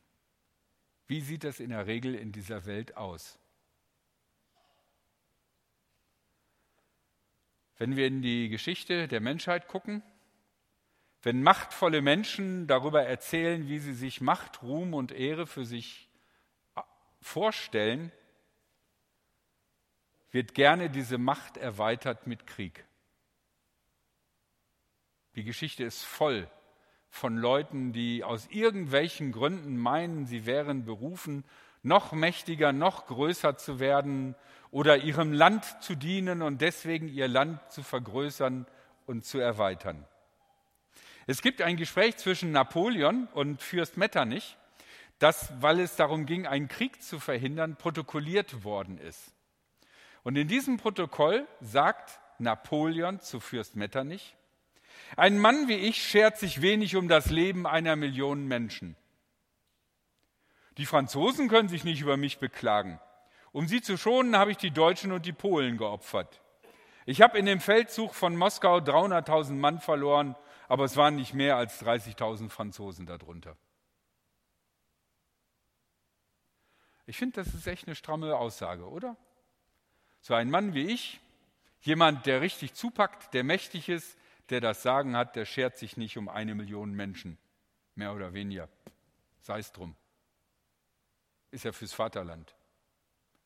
Wie 1.07 1.21
sieht 1.21 1.45
das 1.45 1.61
in 1.61 1.69
der 1.69 1.87
Regel 1.87 2.13
in 2.13 2.33
dieser 2.33 2.65
Welt 2.65 2.97
aus? 2.97 3.39
Wenn 7.77 7.95
wir 7.95 8.05
in 8.05 8.21
die 8.21 8.49
Geschichte 8.49 9.07
der 9.07 9.21
Menschheit 9.21 9.67
gucken, 9.69 10.03
wenn 11.23 11.43
machtvolle 11.43 12.01
Menschen 12.01 12.67
darüber 12.67 13.03
erzählen, 13.03 13.69
wie 13.69 13.79
sie 13.79 13.93
sich 13.93 14.19
Macht, 14.19 14.61
Ruhm 14.61 14.93
und 14.93 15.13
Ehre 15.13 15.47
für 15.47 15.65
sich 15.65 16.09
vorstellen, 17.21 18.11
wird 20.31 20.53
gerne 20.53 20.89
diese 20.89 21.17
Macht 21.17 21.57
erweitert 21.57 22.27
mit 22.27 22.47
Krieg. 22.47 22.85
Die 25.35 25.43
Geschichte 25.43 25.83
ist 25.83 26.03
voll 26.03 26.49
von 27.09 27.37
Leuten, 27.37 27.91
die 27.91 28.23
aus 28.23 28.47
irgendwelchen 28.49 29.31
Gründen 29.31 29.77
meinen, 29.77 30.25
sie 30.25 30.45
wären 30.45 30.85
berufen, 30.85 31.43
noch 31.83 32.13
mächtiger, 32.13 32.71
noch 32.71 33.07
größer 33.07 33.57
zu 33.57 33.79
werden 33.79 34.35
oder 34.71 34.97
ihrem 34.97 35.33
Land 35.33 35.83
zu 35.83 35.95
dienen 35.95 36.41
und 36.41 36.61
deswegen 36.61 37.09
ihr 37.09 37.27
Land 37.27 37.59
zu 37.71 37.83
vergrößern 37.83 38.65
und 39.05 39.25
zu 39.25 39.39
erweitern. 39.39 40.05
Es 41.27 41.41
gibt 41.41 41.61
ein 41.61 41.77
Gespräch 41.77 42.17
zwischen 42.17 42.51
Napoleon 42.51 43.27
und 43.33 43.61
Fürst 43.61 43.97
Metternich, 43.97 44.57
das, 45.19 45.51
weil 45.61 45.79
es 45.79 45.95
darum 45.95 46.25
ging, 46.25 46.47
einen 46.47 46.67
Krieg 46.67 47.03
zu 47.03 47.19
verhindern, 47.19 47.75
protokolliert 47.75 48.63
worden 48.63 48.97
ist. 48.97 49.33
Und 50.23 50.35
in 50.35 50.47
diesem 50.47 50.77
Protokoll 50.77 51.47
sagt 51.59 52.19
Napoleon 52.37 53.19
zu 53.19 53.39
Fürst 53.39 53.75
Metternich, 53.75 54.35
ein 55.17 55.39
Mann 55.39 55.67
wie 55.67 55.75
ich 55.75 56.01
schert 56.01 56.37
sich 56.37 56.61
wenig 56.61 56.95
um 56.95 57.07
das 57.07 57.29
Leben 57.29 57.67
einer 57.67 57.95
Million 57.95 58.47
Menschen. 58.47 58.95
Die 60.77 60.85
Franzosen 60.85 61.49
können 61.49 61.69
sich 61.69 61.83
nicht 61.83 62.01
über 62.01 62.17
mich 62.17 62.39
beklagen. 62.39 62.99
Um 63.51 63.67
sie 63.67 63.81
zu 63.81 63.97
schonen, 63.97 64.37
habe 64.37 64.51
ich 64.51 64.57
die 64.57 64.71
Deutschen 64.71 65.11
und 65.11 65.25
die 65.25 65.33
Polen 65.33 65.77
geopfert. 65.77 66.41
Ich 67.05 67.21
habe 67.21 67.37
in 67.37 67.45
dem 67.45 67.59
Feldzug 67.59 68.15
von 68.15 68.37
Moskau 68.37 68.77
300.000 68.77 69.53
Mann 69.53 69.79
verloren, 69.79 70.35
aber 70.69 70.85
es 70.85 70.95
waren 70.95 71.15
nicht 71.15 71.33
mehr 71.33 71.57
als 71.57 71.83
30.000 71.83 72.49
Franzosen 72.49 73.05
darunter. 73.05 73.57
Ich 77.05 77.17
finde, 77.17 77.43
das 77.43 77.53
ist 77.53 77.67
echt 77.67 77.87
eine 77.87 77.95
stramme 77.95 78.37
Aussage, 78.37 78.87
oder? 78.87 79.17
So 80.21 80.35
ein 80.35 80.51
Mann 80.51 80.75
wie 80.75 80.85
ich, 80.85 81.19
jemand, 81.81 82.27
der 82.27 82.41
richtig 82.41 82.75
zupackt, 82.75 83.33
der 83.33 83.43
mächtig 83.43 83.89
ist, 83.89 84.17
der 84.49 84.61
das 84.61 84.83
Sagen 84.83 85.15
hat, 85.15 85.35
der 85.35 85.45
schert 85.45 85.77
sich 85.77 85.97
nicht 85.97 86.17
um 86.17 86.29
eine 86.29 86.53
Million 86.53 86.93
Menschen, 86.93 87.39
mehr 87.95 88.13
oder 88.13 88.33
weniger. 88.33 88.69
Sei 89.41 89.57
es 89.57 89.71
drum. 89.71 89.95
Ist 91.49 91.65
ja 91.65 91.71
fürs 91.71 91.93
Vaterland, 91.93 92.55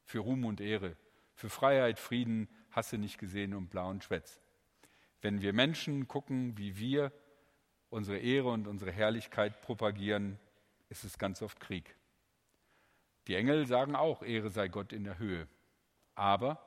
für 0.03 0.19
Ruhm 0.19 0.43
und 0.43 0.59
Ehre, 0.59 0.97
für 1.33 1.49
Freiheit, 1.49 1.97
Frieden, 1.97 2.49
Hasse 2.71 2.97
nicht 2.97 3.17
gesehen 3.19 3.53
und 3.53 3.69
blauen 3.69 4.01
Schwätz. 4.01 4.41
Wenn 5.21 5.41
wir 5.41 5.53
Menschen 5.53 6.09
gucken, 6.09 6.57
wie 6.57 6.77
wir 6.77 7.13
unsere 7.89 8.17
Ehre 8.17 8.49
und 8.49 8.67
unsere 8.67 8.91
Herrlichkeit 8.91 9.61
propagieren, 9.61 10.37
ist 10.89 11.05
es 11.05 11.17
ganz 11.17 11.41
oft 11.41 11.61
Krieg. 11.61 11.95
Die 13.27 13.35
Engel 13.35 13.65
sagen 13.65 13.95
auch, 13.95 14.23
Ehre 14.23 14.49
sei 14.49 14.67
Gott 14.67 14.91
in 14.91 15.05
der 15.05 15.17
Höhe 15.17 15.47
aber 16.15 16.59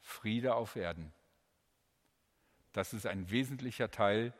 Friede 0.00 0.54
auf 0.54 0.76
Erden. 0.76 1.12
Das 2.72 2.92
ist 2.92 3.06
ein 3.06 3.30
wesentlicher 3.30 3.90
Teil 3.90 4.34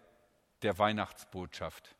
der 0.63 0.79
Weihnachtsbotschaft, 0.79 1.97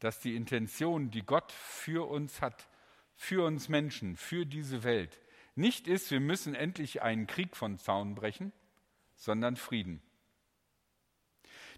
dass 0.00 0.20
die 0.20 0.34
Intention, 0.34 1.10
die 1.10 1.24
Gott 1.24 1.52
für 1.52 2.08
uns 2.08 2.40
hat, 2.40 2.68
für 3.14 3.46
uns 3.46 3.68
Menschen, 3.68 4.16
für 4.16 4.44
diese 4.44 4.82
Welt, 4.82 5.20
nicht 5.54 5.86
ist, 5.86 6.10
wir 6.10 6.20
müssen 6.20 6.54
endlich 6.54 7.02
einen 7.02 7.26
Krieg 7.26 7.56
von 7.56 7.78
Zaun 7.78 8.14
brechen, 8.14 8.52
sondern 9.14 9.56
Frieden. 9.56 10.02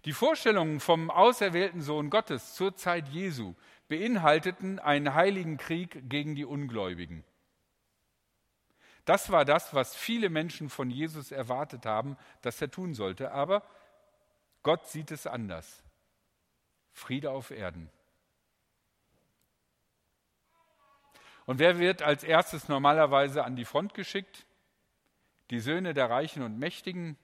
Die 0.05 0.13
Vorstellungen 0.13 0.79
vom 0.79 1.09
auserwählten 1.09 1.81
Sohn 1.81 2.09
Gottes 2.09 2.53
zur 2.53 2.75
Zeit 2.75 3.09
Jesu 3.09 3.55
beinhalteten 3.87 4.79
einen 4.79 5.13
heiligen 5.13 5.57
Krieg 5.57 6.09
gegen 6.09 6.35
die 6.35 6.45
Ungläubigen. 6.45 7.23
Das 9.05 9.31
war 9.31 9.45
das, 9.45 9.73
was 9.73 9.95
viele 9.95 10.29
Menschen 10.29 10.69
von 10.69 10.89
Jesus 10.89 11.31
erwartet 11.31 11.85
haben, 11.85 12.17
dass 12.41 12.59
er 12.61 12.71
tun 12.71 12.95
sollte. 12.95 13.31
Aber 13.31 13.63
Gott 14.63 14.87
sieht 14.87 15.11
es 15.11 15.27
anders. 15.27 15.83
Friede 16.91 17.29
auf 17.29 17.51
Erden. 17.51 17.89
Und 21.45 21.59
wer 21.59 21.77
wird 21.77 22.01
als 22.01 22.23
erstes 22.23 22.67
normalerweise 22.67 23.43
an 23.43 23.55
die 23.55 23.65
Front 23.65 23.93
geschickt? 23.93 24.47
Die 25.51 25.59
Söhne 25.59 25.93
der 25.93 26.09
Reichen 26.09 26.41
und 26.41 26.57
Mächtigen? 26.57 27.17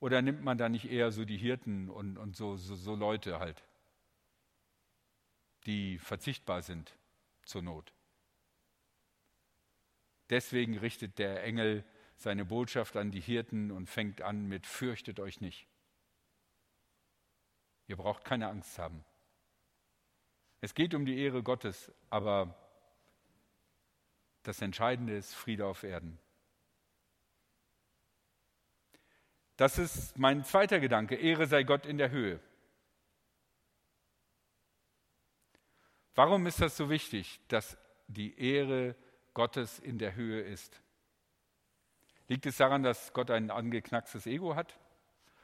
Oder 0.00 0.20
nimmt 0.20 0.42
man 0.42 0.58
da 0.58 0.68
nicht 0.68 0.90
eher 0.90 1.12
so 1.12 1.24
die 1.24 1.36
Hirten 1.36 1.88
und, 1.88 2.18
und 2.18 2.34
so, 2.34 2.56
so, 2.56 2.74
so 2.74 2.96
Leute 2.96 3.38
halt, 3.38 3.62
die 5.66 5.98
verzichtbar 5.98 6.62
sind 6.62 6.96
zur 7.44 7.62
Not? 7.62 7.92
Deswegen 10.30 10.78
richtet 10.78 11.18
der 11.18 11.42
Engel 11.42 11.84
seine 12.16 12.44
Botschaft 12.44 12.96
an 12.96 13.10
die 13.10 13.20
Hirten 13.20 13.70
und 13.70 13.88
fängt 13.88 14.22
an 14.22 14.46
mit 14.46 14.66
Fürchtet 14.66 15.20
euch 15.20 15.40
nicht. 15.40 15.66
Ihr 17.88 17.96
braucht 17.96 18.24
keine 18.24 18.48
Angst 18.48 18.78
haben. 18.78 19.04
Es 20.60 20.74
geht 20.74 20.94
um 20.94 21.04
die 21.04 21.18
Ehre 21.18 21.42
Gottes, 21.42 21.92
aber 22.08 22.56
das 24.44 24.62
Entscheidende 24.62 25.16
ist 25.16 25.34
Friede 25.34 25.66
auf 25.66 25.82
Erden. 25.82 26.18
Das 29.56 29.78
ist 29.78 30.18
mein 30.18 30.44
zweiter 30.44 30.80
Gedanke. 30.80 31.16
Ehre 31.16 31.46
sei 31.46 31.62
Gott 31.62 31.86
in 31.86 31.98
der 31.98 32.10
Höhe. 32.10 32.40
Warum 36.14 36.46
ist 36.46 36.60
das 36.60 36.76
so 36.76 36.90
wichtig, 36.90 37.40
dass 37.48 37.76
die 38.06 38.38
Ehre 38.38 38.94
Gottes 39.34 39.78
in 39.78 39.98
der 39.98 40.14
Höhe 40.14 40.40
ist. 40.40 40.80
Liegt 42.28 42.46
es 42.46 42.56
daran, 42.56 42.82
dass 42.82 43.12
Gott 43.12 43.30
ein 43.30 43.50
angeknackstes 43.50 44.26
Ego 44.26 44.54
hat 44.54 44.78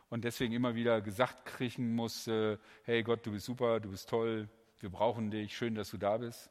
und 0.09 0.25
deswegen 0.25 0.55
immer 0.55 0.75
wieder 0.75 1.01
gesagt 1.01 1.45
kriegen 1.45 1.95
muss, 1.95 2.27
hey 2.27 3.03
Gott, 3.03 3.27
du 3.27 3.33
bist 3.33 3.47
super, 3.47 3.81
du 3.81 3.91
bist 3.91 4.09
toll, 4.09 4.49
wir 4.81 4.91
brauchen 4.91 5.31
dich, 5.31 5.57
schön, 5.57 5.75
dass 5.75 5.91
du 5.91 5.99
da 5.99 6.17
bist? 6.17 6.51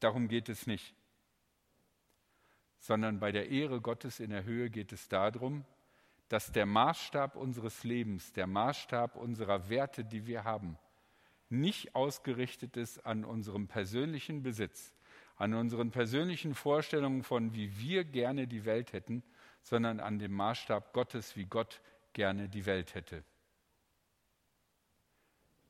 Darum 0.00 0.26
geht 0.26 0.48
es 0.48 0.66
nicht, 0.66 0.94
sondern 2.78 3.20
bei 3.20 3.30
der 3.30 3.50
Ehre 3.50 3.80
Gottes 3.80 4.18
in 4.18 4.30
der 4.30 4.42
Höhe 4.44 4.68
geht 4.68 4.92
es 4.92 5.08
darum, 5.08 5.64
dass 6.28 6.50
der 6.50 6.66
Maßstab 6.66 7.36
unseres 7.36 7.84
Lebens, 7.84 8.32
der 8.32 8.46
Maßstab 8.46 9.16
unserer 9.16 9.68
Werte, 9.68 10.04
die 10.04 10.26
wir 10.26 10.44
haben, 10.44 10.78
nicht 11.52 11.94
ausgerichtet 11.94 12.76
ist 12.76 13.04
an 13.06 13.24
unserem 13.24 13.68
persönlichen 13.68 14.42
Besitz, 14.42 14.94
an 15.36 15.54
unseren 15.54 15.90
persönlichen 15.90 16.54
Vorstellungen 16.54 17.22
von, 17.22 17.54
wie 17.54 17.78
wir 17.78 18.04
gerne 18.04 18.46
die 18.46 18.64
Welt 18.64 18.92
hätten, 18.92 19.22
sondern 19.62 20.00
an 20.00 20.18
dem 20.18 20.32
Maßstab 20.32 20.92
Gottes, 20.92 21.36
wie 21.36 21.44
Gott 21.44 21.80
gerne 22.14 22.48
die 22.48 22.66
Welt 22.66 22.94
hätte. 22.94 23.22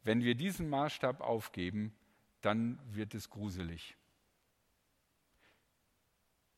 Wenn 0.04 0.22
wir 0.22 0.34
diesen 0.34 0.68
Maßstab 0.68 1.20
aufgeben, 1.20 1.94
dann 2.40 2.78
wird 2.94 3.14
es 3.14 3.30
gruselig. 3.30 3.96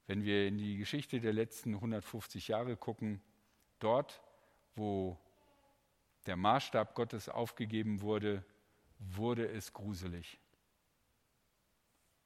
Wenn 0.07 0.25
wir 0.25 0.47
in 0.47 0.59
die 0.59 0.77
Geschichte 0.77 1.21
der 1.21 1.33
letzten 1.33 1.75
150 1.75 2.49
Jahre 2.49 2.77
gucken, 2.77 3.23
dort, 3.79 4.23
wo 4.75 5.19
der 6.27 6.37
Maßstab 6.37 6.95
Gottes 6.95 7.29
aufgegeben 7.29 8.01
wurde, 8.01 8.45
wurde 9.11 9.47
es 9.49 9.73
gruselig. 9.73 10.39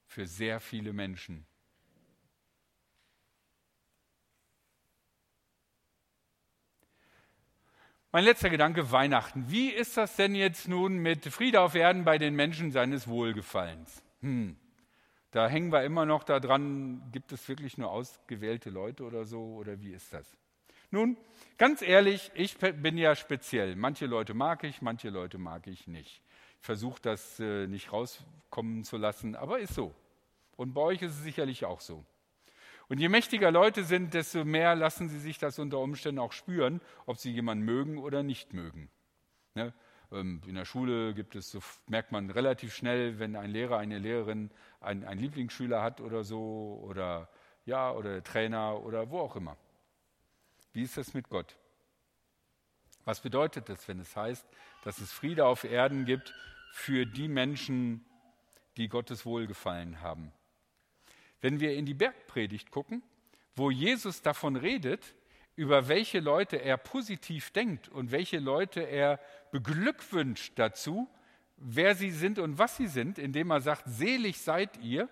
Für 0.06 0.26
sehr 0.26 0.61
viele 0.61 0.92
Menschen. 0.92 1.47
Mein 8.11 8.25
letzter 8.25 8.49
Gedanke, 8.49 8.90
Weihnachten. 8.90 9.50
Wie 9.50 9.68
ist 9.68 9.99
das 9.99 10.16
denn 10.16 10.35
jetzt 10.35 10.66
nun 10.66 10.97
mit 10.97 11.26
Friede 11.26 11.61
auf 11.61 11.75
Erden 11.75 12.04
bei 12.04 12.16
den 12.16 12.35
Menschen 12.35 12.73
seines 12.73 13.06
Wohlgefallens? 13.06 14.02
Hm. 14.20 14.56
Da 15.30 15.47
hängen 15.47 15.70
wir 15.70 15.82
immer 15.85 16.06
noch 16.06 16.25
daran, 16.25 17.02
gibt 17.12 17.32
es 17.32 17.47
wirklich 17.50 17.76
nur 17.76 17.90
ausgewählte 17.90 18.70
Leute 18.70 19.04
oder 19.04 19.26
so, 19.26 19.56
oder 19.56 19.78
wie 19.82 19.92
ist 19.92 20.14
das? 20.14 20.26
Nun, 20.90 21.18
ganz 21.58 21.82
ehrlich, 21.82 22.30
ich 22.32 22.56
bin 22.56 22.97
ja 22.97 23.14
speziell. 23.14 23.76
Manche 23.76 24.06
Leute 24.06 24.32
mag 24.32 24.64
ich, 24.64 24.80
manche 24.80 25.11
Leute 25.11 25.37
mag 25.37 25.66
ich 25.66 25.87
nicht 25.87 26.23
versucht 26.61 27.07
das 27.07 27.41
äh, 27.41 27.67
nicht 27.67 27.93
rauskommen 27.93 28.85
zu 28.85 28.97
lassen, 28.97 29.37
aber 29.37 29.61
ist 29.61 29.75
so. 29.75 29.95
Und 30.57 30.75
bei 30.75 30.81
euch 30.81 31.03
ist 31.03 31.12
es 31.12 31.23
sicherlich 31.23 31.65
auch 31.65 31.81
so. 31.81 32.05
Und 32.88 32.99
je 32.99 33.09
mächtiger 33.09 33.50
Leute 33.50 33.85
sind, 33.85 34.15
desto 34.15 34.45
mehr 34.45 34.75
lassen 34.75 35.09
sie 35.09 35.19
sich 35.19 35.38
das 35.38 35.59
unter 35.59 35.79
Umständen 35.79 36.19
auch 36.19 36.33
spüren, 36.33 36.81
ob 37.07 37.19
sie 37.19 37.31
jemanden 37.31 37.65
mögen 37.65 37.99
oder 37.99 38.23
nicht 38.23 38.55
mögen. 38.55 38.91
Ne? 39.55 39.75
Ähm, 40.11 40.41
in 40.47 40.55
der 40.55 40.65
Schule 40.65 41.15
gibt 41.15 41.37
es, 41.37 41.50
so 41.50 41.61
merkt 41.87 42.12
man 42.12 42.31
relativ 42.31 42.75
schnell, 42.75 43.19
wenn 43.19 43.37
ein 43.37 43.50
Lehrer, 43.50 43.79
eine 43.79 43.99
Lehrerin 43.99 44.50
einen, 44.81 45.05
einen 45.05 45.21
Lieblingsschüler 45.21 45.83
hat 45.83 46.00
oder 46.00 46.25
so, 46.25 46.81
oder 46.83 47.29
ja, 47.67 47.93
oder 47.93 48.15
der 48.15 48.25
Trainer 48.25 48.83
oder 48.83 49.11
wo 49.11 49.21
auch 49.21 49.37
immer. 49.37 49.57
Wie 50.73 50.83
ist 50.83 50.97
das 50.97 51.12
mit 51.12 51.29
Gott? 51.29 51.57
Was 53.09 53.21
bedeutet 53.21 53.71
das, 53.71 53.88
wenn 53.88 54.00
es 54.00 54.15
heißt, 54.15 54.47
dass 54.85 54.99
es 54.99 55.11
Friede 55.11 55.47
auf 55.47 55.65
Erden 55.65 56.05
gibt 56.05 56.35
für 56.73 57.07
die 57.07 57.27
Menschen, 57.27 58.05
die 58.77 58.91
Gottes 58.91 59.25
Wohlgefallen 59.25 60.03
haben? 60.03 60.31
Wenn 61.41 61.59
wir 61.59 61.75
in 61.75 61.87
die 61.87 61.95
Bergpredigt 61.95 62.71
gucken, 62.71 63.03
wo 63.55 63.71
Jesus 63.71 64.21
davon 64.21 64.57
redet, 64.57 65.15
über 65.57 65.88
welche 65.88 66.21
Leute 66.21 66.59
er 66.59 66.77
positiv 66.77 67.50
denkt 67.50 67.88
und 67.88 68.11
welche 68.11 68.41
Leute 68.41 68.83
er 68.83 69.21
beglückwünscht 69.53 70.59
dazu, 70.59 71.09
wer 71.57 71.95
sie 71.95 72.11
sind 72.11 72.38
und 72.38 72.59
was 72.59 72.77
sie 72.77 72.88
sind, 72.88 73.19
indem 73.19 73.50
er 73.53 73.62
sagt, 73.62 73.85
selig 73.87 74.38
seid 74.38 74.77
ihr, 74.83 75.09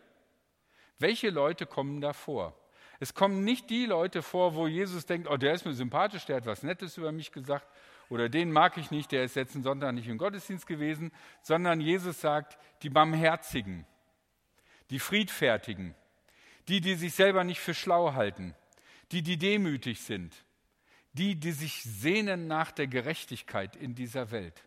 welche 0.98 1.30
Leute 1.30 1.64
kommen 1.64 2.02
da 2.02 2.12
vor? 2.12 2.54
Es 2.98 3.14
kommen 3.14 3.44
nicht 3.44 3.68
die 3.70 3.86
Leute 3.86 4.22
vor, 4.22 4.54
wo 4.54 4.66
Jesus 4.66 5.06
denkt, 5.06 5.28
oh, 5.28 5.36
der 5.36 5.52
ist 5.52 5.66
mir 5.66 5.74
sympathisch, 5.74 6.24
der 6.24 6.36
hat 6.36 6.46
was 6.46 6.62
Nettes 6.62 6.96
über 6.96 7.12
mich 7.12 7.32
gesagt, 7.32 7.66
oder 8.08 8.28
den 8.28 8.52
mag 8.52 8.76
ich 8.78 8.90
nicht, 8.90 9.12
der 9.12 9.24
ist 9.24 9.34
letzten 9.34 9.62
Sonntag 9.62 9.92
nicht 9.92 10.08
im 10.08 10.18
Gottesdienst 10.18 10.66
gewesen, 10.66 11.12
sondern 11.42 11.80
Jesus 11.80 12.20
sagt, 12.20 12.56
die 12.82 12.90
Barmherzigen, 12.90 13.86
die 14.90 14.98
Friedfertigen, 15.00 15.94
die, 16.68 16.80
die 16.80 16.94
sich 16.94 17.14
selber 17.14 17.44
nicht 17.44 17.60
für 17.60 17.74
schlau 17.74 18.14
halten, 18.14 18.54
die, 19.12 19.22
die 19.22 19.36
demütig 19.36 20.00
sind, 20.00 20.34
die, 21.12 21.34
die 21.34 21.52
sich 21.52 21.82
sehnen 21.82 22.46
nach 22.46 22.72
der 22.72 22.86
Gerechtigkeit 22.86 23.76
in 23.76 23.94
dieser 23.94 24.30
Welt. 24.30 24.64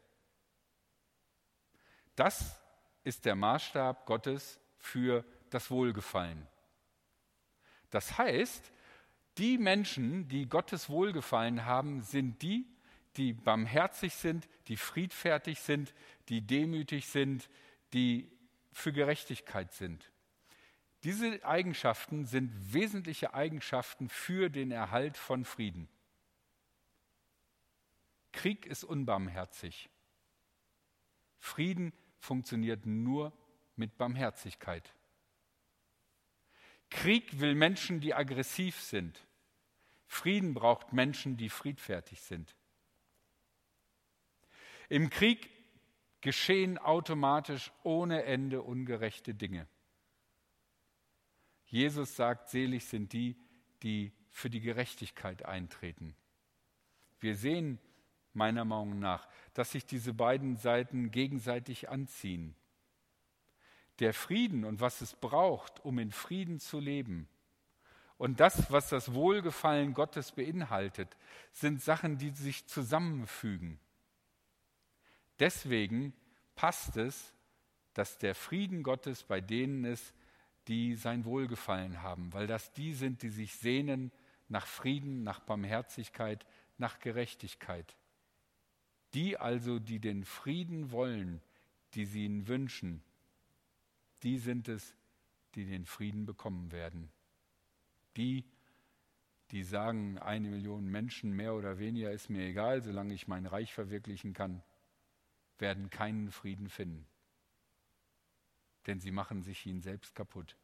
Das 2.16 2.60
ist 3.04 3.26
der 3.26 3.36
Maßstab 3.36 4.06
Gottes 4.06 4.60
für 4.78 5.24
das 5.50 5.72
Wohlgefallen. 5.72 6.48
Das 7.90 8.18
heißt, 8.18 8.72
die 9.38 9.58
Menschen, 9.58 10.28
die 10.28 10.48
Gottes 10.48 10.90
Wohlgefallen 10.90 11.66
haben, 11.66 12.02
sind 12.02 12.42
die, 12.42 12.68
die 13.18 13.34
barmherzig 13.34 14.14
sind, 14.14 14.48
die 14.68 14.78
friedfertig 14.78 15.60
sind, 15.60 15.94
die 16.30 16.42
demütig 16.42 17.08
sind, 17.08 17.50
die 17.94 18.32
für 18.72 18.94
Gerechtigkeit 18.94 19.74
sind. 19.74 20.12
Diese 21.04 21.44
Eigenschaften 21.46 22.26
sind 22.26 22.74
wesentliche 22.74 23.34
Eigenschaften 23.34 24.10
für 24.10 24.50
den 24.50 24.72
Erhalt 24.72 25.18
von 25.18 25.46
Frieden. 25.46 25.88
Krieg 28.32 28.66
ist 28.66 28.84
unbarmherzig. 28.84 29.90
Frieden 31.38 31.94
funktioniert 32.20 32.86
nur 32.86 33.34
mit 33.76 33.98
Barmherzigkeit. 33.98 34.94
Krieg 36.90 37.40
will 37.40 37.56
Menschen, 37.56 38.00
die 38.00 38.14
aggressiv 38.14 38.80
sind. 38.80 39.20
Frieden 40.08 40.54
braucht 40.54 40.92
Menschen, 40.92 41.38
die 41.38 41.50
friedfertig 41.50 42.22
sind. 42.22 42.56
Im 44.90 45.10
Krieg 45.10 45.50
geschehen 46.22 46.78
automatisch 46.78 47.72
ohne 47.84 48.24
Ende 48.24 48.64
ungerechte 48.64 49.36
Dinge. 49.36 49.68
Jesus 51.66 52.16
sagt, 52.16 52.50
selig 52.50 52.86
sind 52.86 53.14
die, 53.14 53.38
die 53.84 54.12
für 54.30 54.50
die 54.50 54.60
Gerechtigkeit 54.60 55.46
eintreten. 55.46 56.16
Wir 57.20 57.36
sehen 57.36 57.80
meiner 58.34 58.66
Meinung 58.66 59.00
nach, 59.00 59.28
dass 59.54 59.72
sich 59.72 59.86
diese 59.86 60.14
beiden 60.14 60.58
Seiten 60.58 61.12
gegenseitig 61.12 61.90
anziehen. 61.90 62.56
Der 64.00 64.14
Frieden 64.14 64.64
und 64.66 64.82
was 64.82 65.02
es 65.02 65.16
braucht, 65.16 65.84
um 65.84 66.00
in 66.00 66.12
Frieden 66.12 66.60
zu 66.60 66.80
leben, 66.80 67.28
und 68.20 68.42
das, 68.42 68.70
was 68.70 68.90
das 68.90 69.14
Wohlgefallen 69.14 69.94
Gottes 69.94 70.34
beinhaltet, 70.34 71.16
sind 71.54 71.82
Sachen, 71.82 72.18
die 72.18 72.32
sich 72.32 72.68
zusammenfügen. 72.68 73.80
Deswegen 75.40 76.14
passt 76.54 76.98
es, 76.98 77.34
dass 77.94 78.18
der 78.18 78.36
Frieden 78.36 78.84
Gottes 78.84 79.24
bei 79.24 79.40
denen 79.40 79.86
ist, 79.86 80.14
die 80.68 80.96
sein 80.96 81.24
Wohlgefallen 81.24 82.02
haben, 82.02 82.34
weil 82.34 82.46
das 82.46 82.74
die 82.74 82.94
sind, 82.94 83.24
die 83.24 83.30
sich 83.30 83.56
sehnen 83.56 84.12
nach 84.50 84.68
Frieden, 84.68 85.24
nach 85.24 85.40
Barmherzigkeit, 85.40 86.46
nach 86.78 87.00
Gerechtigkeit. 87.00 87.96
Die 89.14 89.38
also, 89.38 89.80
die 89.80 90.00
den 90.00 90.26
Frieden 90.26 90.92
wollen, 90.92 91.42
die 91.94 92.06
sie 92.06 92.26
ihn 92.26 92.50
wünschen, 92.50 93.02
die 94.24 94.38
sind 94.38 94.68
es, 94.68 94.96
die 95.56 95.66
den 95.66 95.86
Frieden 95.86 96.26
bekommen 96.26 96.72
werden. 96.72 97.12
Die, 98.18 98.46
die 99.52 99.64
sagen, 99.64 100.18
eine 100.20 100.50
Million 100.50 100.86
Menschen 100.86 101.32
mehr 101.32 101.54
oder 101.56 101.80
weniger 101.80 102.12
ist 102.12 102.30
mir 102.30 102.46
egal, 102.46 102.82
solange 102.82 103.14
ich 103.14 103.28
mein 103.28 103.46
Reich 103.46 103.74
verwirklichen 103.74 104.34
kann, 104.34 104.62
werden 105.58 105.90
keinen 105.90 106.32
Frieden 106.32 106.70
finden. 106.70 107.06
Denn 108.88 109.00
sie 109.00 109.12
machen 109.12 109.42
sich 109.42 109.66
ihn 109.66 109.82
selbst 109.82 110.16
kaputt. 110.16 110.56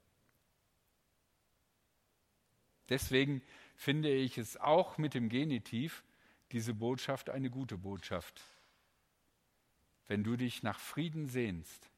Deswegen 2.89 3.41
finde 3.75 4.13
ich 4.13 4.37
es 4.37 4.57
auch 4.57 4.97
mit 4.97 5.13
dem 5.13 5.29
Genitiv 5.29 6.03
diese 6.51 6.73
Botschaft 6.73 7.29
eine 7.29 7.49
gute 7.49 7.77
Botschaft. 7.77 8.41
Wenn 10.07 10.23
du 10.23 10.35
dich 10.35 10.61
nach 10.61 10.79
Frieden 10.79 11.27
sehnst, 11.27 11.89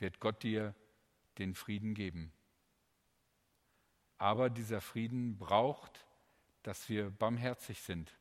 wird 0.00 0.20
Gott 0.20 0.42
dir 0.42 0.74
den 1.38 1.54
Frieden 1.54 1.94
geben. 1.94 2.32
Aber 4.18 4.50
dieser 4.50 4.80
Frieden 4.80 5.38
braucht, 5.38 6.06
dass 6.62 6.88
wir 6.88 7.10
barmherzig 7.10 7.80
sind. 7.82 8.12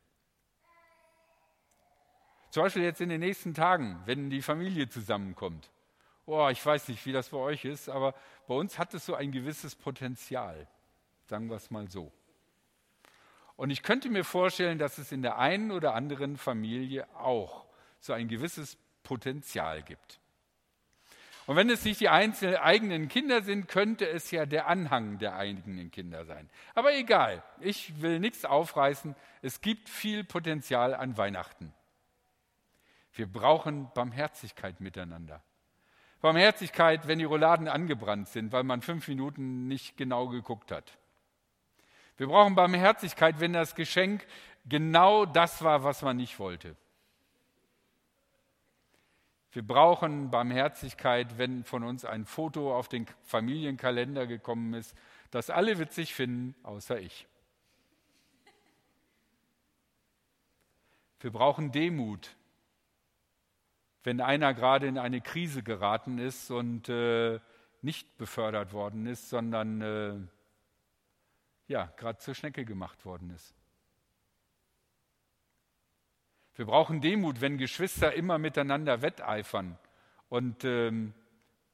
Zum 2.51 2.63
Beispiel 2.63 2.83
jetzt 2.83 3.01
in 3.01 3.09
den 3.09 3.19
nächsten 3.19 3.53
Tagen, 3.53 4.01
wenn 4.05 4.29
die 4.29 4.41
Familie 4.41 4.87
zusammenkommt. 4.87 5.71
Oh, 6.25 6.49
ich 6.49 6.63
weiß 6.65 6.87
nicht, 6.89 7.05
wie 7.05 7.11
das 7.11 7.29
bei 7.29 7.37
euch 7.37 7.65
ist, 7.65 7.89
aber 7.89 8.13
bei 8.47 8.55
uns 8.55 8.77
hat 8.77 8.93
es 8.93 9.05
so 9.05 9.15
ein 9.15 9.31
gewisses 9.31 9.75
Potenzial. 9.75 10.67
Sagen 11.25 11.49
wir 11.49 11.55
es 11.55 11.71
mal 11.71 11.89
so. 11.89 12.11
Und 13.55 13.71
ich 13.71 13.81
könnte 13.81 14.09
mir 14.09 14.23
vorstellen, 14.23 14.77
dass 14.77 14.97
es 14.97 15.11
in 15.11 15.21
der 15.21 15.39
einen 15.39 15.71
oder 15.71 15.93
anderen 15.95 16.37
Familie 16.37 17.07
auch 17.15 17.65
so 17.99 18.13
ein 18.13 18.27
gewisses 18.27 18.77
Potenzial 19.03 19.81
gibt. 19.81 20.19
Und 21.47 21.55
wenn 21.55 21.69
es 21.69 21.85
nicht 21.85 22.01
die 22.01 22.09
einzelnen 22.09 22.57
eigenen 22.57 23.07
Kinder 23.07 23.41
sind, 23.41 23.69
könnte 23.69 24.07
es 24.07 24.31
ja 24.31 24.45
der 24.45 24.67
Anhang 24.67 25.17
der 25.17 25.37
eigenen 25.37 25.89
Kinder 25.91 26.25
sein. 26.25 26.49
Aber 26.75 26.93
egal, 26.93 27.41
ich 27.61 28.01
will 28.01 28.19
nichts 28.19 28.43
aufreißen. 28.43 29.15
Es 29.41 29.61
gibt 29.61 29.87
viel 29.87 30.25
Potenzial 30.25 30.93
an 30.93 31.17
Weihnachten. 31.17 31.73
Wir 33.13 33.31
brauchen 33.31 33.89
Barmherzigkeit 33.93 34.81
miteinander. 34.81 35.41
Barmherzigkeit, 36.19 37.07
wenn 37.07 37.19
die 37.19 37.25
Rouladen 37.25 37.69
angebrannt 37.69 38.27
sind, 38.27 38.51
weil 38.51 38.63
man 38.63 38.81
fünf 38.81 39.07
Minuten 39.07 39.69
nicht 39.69 39.95
genau 39.95 40.27
geguckt 40.27 40.69
hat. 40.73 40.97
Wir 42.17 42.27
brauchen 42.27 42.55
Barmherzigkeit, 42.55 43.39
wenn 43.39 43.53
das 43.53 43.73
Geschenk 43.73 44.27
genau 44.65 45.25
das 45.25 45.63
war, 45.63 45.85
was 45.85 46.01
man 46.01 46.17
nicht 46.17 46.39
wollte. 46.39 46.75
Wir 49.57 49.65
brauchen 49.65 50.29
Barmherzigkeit, 50.29 51.39
wenn 51.39 51.63
von 51.63 51.83
uns 51.83 52.05
ein 52.05 52.25
Foto 52.25 52.77
auf 52.77 52.89
den 52.89 53.07
Familienkalender 53.23 54.27
gekommen 54.27 54.75
ist, 54.75 54.95
das 55.31 55.49
alle 55.49 55.79
witzig 55.79 56.13
finden, 56.13 56.53
außer 56.61 56.99
ich. 57.01 57.25
Wir 61.21 61.31
brauchen 61.31 61.71
Demut, 61.71 62.35
wenn 64.03 64.21
einer 64.21 64.53
gerade 64.53 64.85
in 64.85 64.99
eine 64.99 65.21
Krise 65.21 65.63
geraten 65.63 66.19
ist 66.19 66.51
und 66.51 66.87
äh, 66.87 67.39
nicht 67.81 68.15
befördert 68.19 68.73
worden 68.73 69.07
ist, 69.07 69.27
sondern 69.27 69.81
äh, 69.81 70.19
ja, 71.67 71.91
gerade 71.97 72.19
zur 72.19 72.35
Schnecke 72.35 72.63
gemacht 72.63 73.05
worden 73.05 73.31
ist. 73.31 73.55
Wir 76.57 76.65
brauchen 76.65 77.01
Demut, 77.01 77.39
wenn 77.39 77.59
Geschwister 77.59 78.15
immer 78.15 78.39
miteinander 78.39 79.03
wetteifern 79.03 79.77
und 80.27 80.63
ähm, 80.63 81.13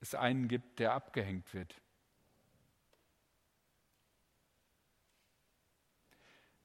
es 0.02 0.13
einen 0.13 0.50
gibt, 0.50 0.80
der 0.80 0.91
abgehängt 0.91 1.54
wird. 1.54 1.74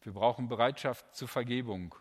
Wir 0.00 0.12
brauchen 0.12 0.48
Bereitschaft 0.48 1.14
zur 1.14 1.28
Vergebung, 1.28 1.94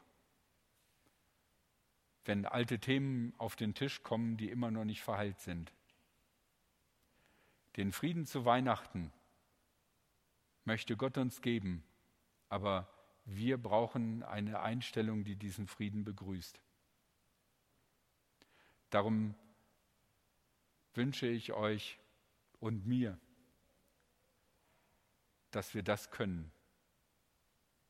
wenn 2.26 2.48
alte 2.48 2.80
Themen 2.80 3.36
auf 3.38 3.56
den 3.56 3.76
Tisch 3.76 4.02
kommen, 4.02 4.38
die 4.38 4.50
immer 4.50 4.72
noch 4.72 4.86
nicht 4.86 5.04
verheilt 5.04 5.40
sind. 5.40 5.72
Den 7.76 7.92
Frieden 7.92 8.26
zu 8.26 8.44
Weihnachten 8.44 9.14
möchte 10.66 10.98
Gott 10.98 11.20
uns 11.20 11.42
geben, 11.42 11.84
aber 12.50 12.90
wir 13.28 13.58
brauchen 13.58 14.24
eine 14.24 14.62
Einstellung, 14.62 15.26
die 15.26 15.36
diesen 15.36 15.68
Frieden 15.68 16.06
begrüßt. 16.06 16.62
Darum 18.90 19.36
wünsche 20.94 21.28
ich 21.28 21.52
euch 21.52 22.00
und 22.60 22.88
mir, 22.88 23.20
dass 25.52 25.74
wir 25.74 25.84
das 25.84 26.10
können, 26.10 26.52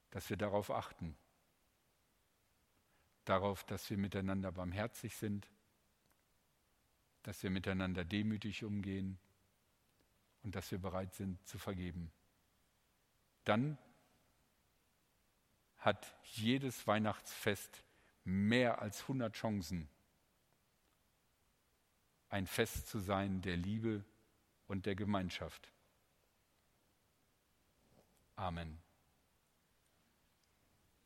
dass 0.09 0.31
wir 0.31 0.37
darauf 0.37 0.71
achten, 0.71 1.15
darauf, 3.23 3.63
dass 3.63 3.87
wir 3.91 3.97
miteinander 3.97 4.51
barmherzig 4.51 5.15
sind, 5.15 5.47
dass 7.21 7.43
wir 7.43 7.51
miteinander 7.51 8.03
demütig 8.03 8.63
umgehen 8.63 9.19
und 10.41 10.55
dass 10.55 10.71
wir 10.71 10.79
bereit 10.79 11.13
sind 11.13 11.45
zu 11.47 11.59
vergeben. 11.59 12.11
Dann 13.43 13.77
hat 15.87 16.13
jedes 16.23 16.85
Weihnachtsfest 16.85 17.81
mehr 18.25 18.81
als 18.81 19.03
100 19.03 19.33
Chancen, 19.33 19.87
ein 22.27 22.45
Fest 22.45 22.89
zu 22.89 22.99
sein 22.99 23.41
der 23.41 23.55
Liebe 23.55 24.03
und 24.67 24.85
der 24.85 24.95
Gemeinschaft. 24.95 25.71
Amen. 28.35 28.77